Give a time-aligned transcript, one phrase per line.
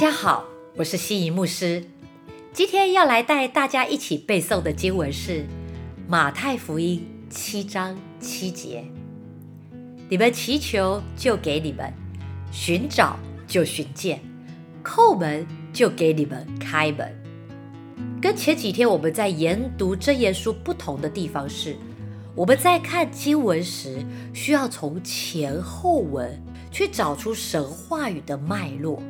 [0.00, 1.84] 大家好，我是西仪牧师。
[2.54, 5.44] 今天要来带大家一起背诵的经文是
[6.08, 8.82] 马太福音七章七节
[10.08, 11.92] ：“你们祈求，就给你们；
[12.50, 14.16] 寻找，就寻见；
[14.82, 17.14] 叩门，就给你们开门。”
[18.22, 21.76] 跟前几天我们在研读真言书不同的地方是，
[22.34, 23.98] 我们在看经文时，
[24.32, 29.02] 需要从前后文去找出神话语的脉络。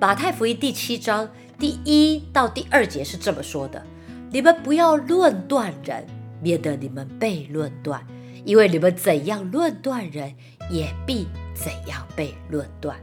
[0.00, 1.28] 马太福音第七章
[1.58, 3.84] 第一到第二节是这么说的
[4.32, 6.06] ：“你们不要论断人，
[6.40, 8.02] 免得你们被论断，
[8.46, 10.34] 因为你们怎样论断人，
[10.70, 12.98] 也必怎样被论断。”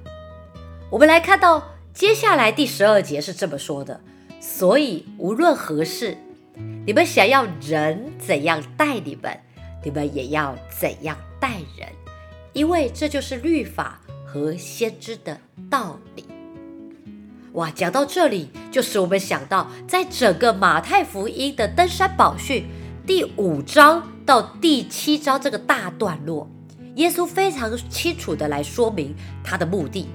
[0.90, 4.02] 我们来看到接下来第十二节是这么说的。
[4.40, 6.18] 所以，无论何事，
[6.88, 9.40] 你们想要人怎样待你们，
[9.84, 11.88] 你们也要怎样待人，
[12.54, 16.26] 因为这就是律法和先知的道理。
[17.58, 22.68] 哇，讲到这里，就使我们想到，在整个马太福音的登山宝训
[23.04, 26.48] 第五章到第七章这个大段落，
[26.98, 30.08] 耶稣非常清楚的来说明他的目的。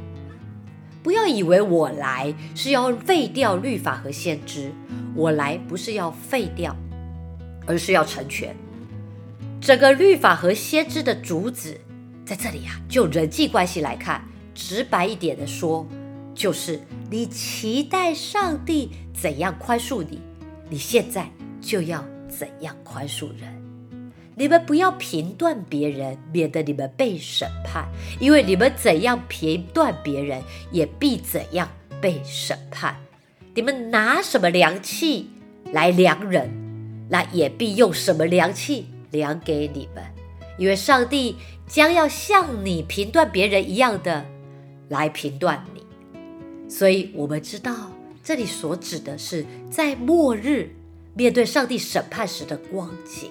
[1.03, 4.71] 不要以为我来是要废掉律法和先知，
[5.17, 6.77] 我来不是要废掉，
[7.67, 8.55] 而是要成全
[9.61, 11.81] 整个律法和先知的主旨。
[12.25, 14.23] 在这里啊，就人际关系来看，
[14.55, 15.85] 直白一点的说，
[16.35, 16.81] 就是
[17.11, 20.21] 你期待上帝怎样宽恕你，
[20.69, 21.31] 你现在
[21.61, 23.63] 就要怎样宽恕人。
[24.35, 27.87] 你们不要评断别人，免得你们被审判。
[28.19, 31.69] 因为你们怎样评断别人，也必怎样
[32.01, 32.97] 被审判。
[33.55, 35.29] 你们拿什么量器
[35.71, 36.51] 来量人，
[37.11, 40.03] 那也必用什么量器量给你们。
[40.57, 44.25] 因为上帝将要像你评断别人一样的
[44.89, 45.63] 来评断。
[46.73, 47.93] 所以，我们知道
[48.25, 50.71] 这里所指的是在末日
[51.13, 53.31] 面对上帝审判时的光景。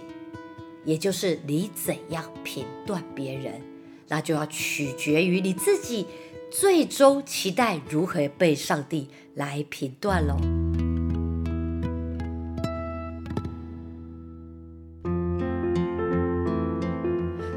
[0.86, 3.60] 也就是你怎样评断别人，
[4.08, 6.06] 那就要取决于你自己
[6.52, 10.38] 最终期待如何被上帝来评断喽。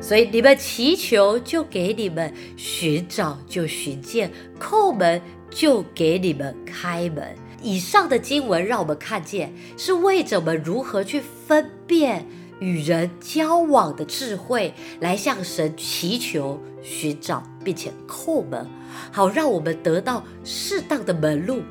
[0.00, 5.20] 所以你们祈求就给你们，寻找就寻见，叩门
[5.54, 7.34] 就给你们开门。
[7.62, 12.26] 以上的经文让我们看见，是为着我们如何去分辨。
[12.60, 18.66] 与人交往的智慧，来向神祈求、寻找，并且叩门，
[19.10, 21.62] 好让我们得到适当的门路。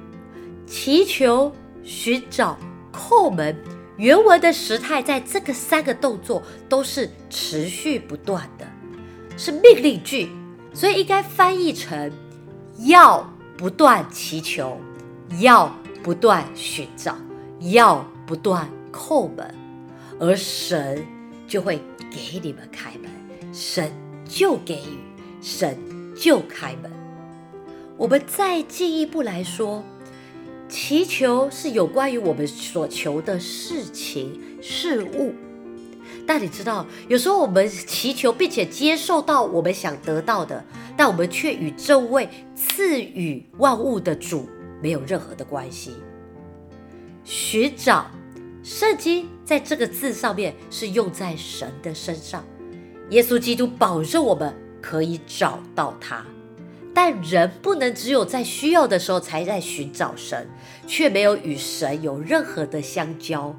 [0.67, 1.51] 祈求、
[1.83, 2.59] 寻找、
[2.91, 3.55] 叩门，
[3.97, 8.67] 原文的时态在这个三个动作都是持续不断的，
[9.37, 10.29] 是命令句，
[10.73, 12.11] 所以应该翻译成
[12.79, 13.32] 要
[13.63, 14.77] 不断祈求，
[15.39, 17.15] 要不断寻找，
[17.61, 19.55] 要不断叩门。
[20.19, 21.01] 而神
[21.47, 21.79] 就会
[22.11, 23.09] 给你们开门，
[23.53, 23.89] 神
[24.25, 24.99] 就给予，
[25.41, 25.77] 神
[26.13, 26.91] 就开门。
[27.95, 29.81] 我们再进一步来说，
[30.67, 35.33] 祈求是有关于我们所求的事情、事物。
[36.27, 44.47] 但你知道，有时候我们祈求并且接受到我们想得到的，但我们却与这位赐予万物的主
[44.81, 45.93] 没有任何的关系。
[47.23, 48.07] 寻找。
[48.65, 52.45] 圣经在这个字上面是用在神的身上，
[53.09, 56.25] 耶稣基督保证我们可以找到他，
[56.93, 60.47] 但人不能只有在需要的时候才在寻找神，
[60.87, 63.53] 却没有与神有任何的相交，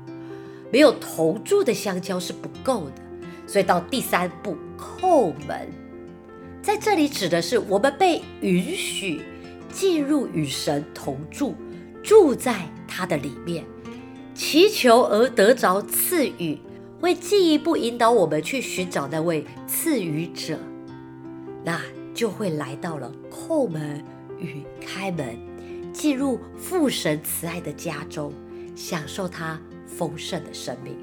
[0.73, 3.03] 没有同住的相交是不够的。
[3.47, 5.69] 所以到第三步叩门，
[6.65, 9.21] 在这里指的是我们被允许
[9.71, 11.55] 进入与神同住，
[12.03, 13.63] 住在他的里面。
[14.35, 16.59] 祈求而得着赐予，
[17.03, 20.59] 会进一步引导我们去寻找那位赐予者，
[21.63, 21.79] 那
[22.15, 24.03] 就会来到了叩门
[24.39, 25.37] 与开门，
[25.93, 28.33] 进入父神慈爱的家中，
[28.75, 30.97] 享受他丰盛的生命。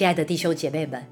[0.00, 1.04] 亲爱的弟兄姐妹们，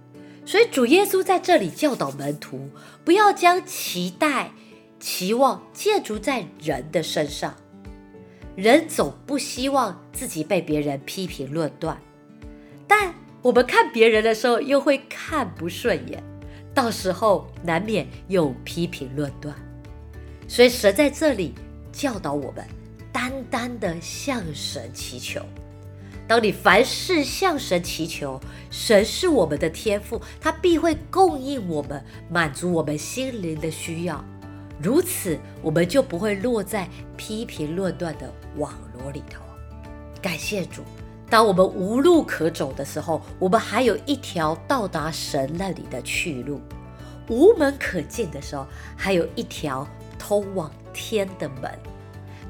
[0.46, 2.70] 所以主耶稣在这里教导门徒，
[3.05, 4.52] 不要将期待。
[4.99, 7.55] 期望建筑在人的身上，
[8.56, 12.00] 人总不希望自己被别人批评论断，
[12.87, 16.25] 但我们看别人的时候又会看不顺眼，
[16.73, 19.55] 到时候难免有批评论断。
[20.49, 21.52] 所以神在这里
[21.93, 22.67] 教导我们，
[23.12, 25.43] 单单的向神祈求。
[26.28, 28.38] 当你凡事向神祈求，
[28.70, 34.22] 神是我们的天赋，他必会供应我们，满足我们心灵的需要。
[34.78, 36.86] 如此，我们就不会落在
[37.16, 39.42] 批评论断的网络里头。
[40.20, 40.82] 感谢主，
[41.30, 46.60] 当我们无路可走的时候，我们还有一条到达神那里的去路；
[47.30, 49.88] 无门可进的时候，还有一条
[50.19, 51.72] 通往天的门。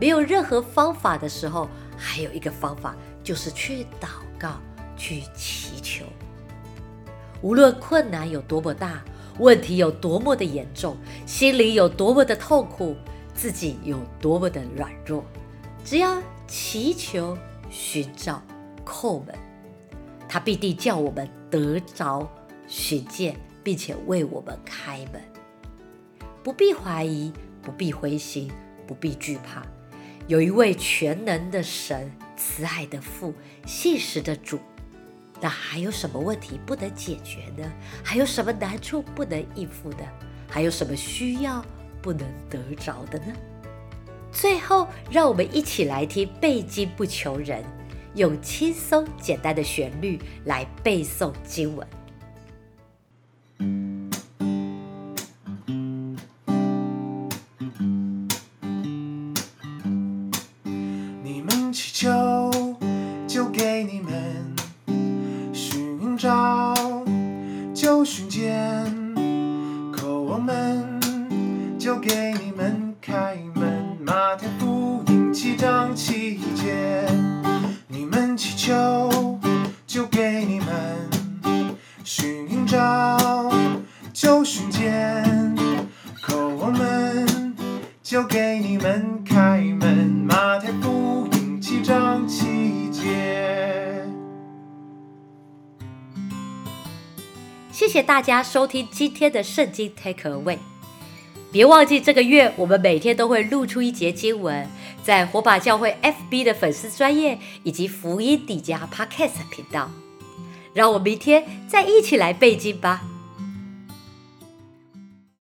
[0.00, 2.94] 没有任何方法的时候，还有一个方法，
[3.28, 4.08] 就是去祷
[4.38, 4.58] 告，
[4.96, 6.06] 去祈求。
[7.42, 9.04] 无论困难有多么大。
[9.38, 10.96] 问题有多么的严重，
[11.26, 12.96] 心里有多么的痛苦，
[13.34, 15.22] 自己有多么的软弱，
[15.84, 17.36] 只要祈求、
[17.68, 18.42] 寻找、
[18.82, 19.34] 叩门，
[20.26, 22.26] 他必定叫我们得着
[22.66, 25.22] 寻见，并且为我们开门。
[26.42, 27.30] 不必怀疑，
[27.60, 28.50] 不必灰心，
[28.86, 29.62] 不必惧怕，
[30.26, 33.34] 有一位全能的神、慈爱的父、
[33.66, 34.58] 信实的主。
[35.40, 37.70] 那还有什么问题不能解决呢？
[38.02, 39.98] 还有什么难处不能应付的？
[40.48, 41.62] 还有什么需要
[42.00, 43.32] 不能得着的呢？
[44.32, 47.62] 最后，让我们一起来听背经不求人，
[48.14, 51.86] 用轻松简单的旋律来背诵经文。
[62.00, 62.50] 求，
[63.26, 64.54] 就给你们
[65.52, 65.98] 寻。
[66.16, 66.74] 找
[67.74, 68.52] 就寻见，
[69.92, 71.00] 叩我们
[71.76, 73.96] 就给你们开门。
[74.04, 77.04] 马太福音七章七节，
[77.88, 79.38] 你们祈求
[79.84, 80.68] 就给你们
[82.04, 83.52] 寻找
[84.12, 85.24] 就寻见，
[86.26, 87.54] 叩我们
[88.02, 89.87] 就给你们开门。
[97.88, 100.58] 谢谢大家收听今天的圣经 Take Away。
[101.50, 104.68] 别忘记这个月我们每天都会录出一节经文，
[105.02, 109.90] 在火把教会 FB 的粉丝专业以及福音底家 Podcast 频道。
[110.74, 113.04] 让我们明天再一起来背经吧。